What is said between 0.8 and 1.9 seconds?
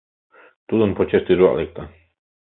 почеш тӱжвак лекте.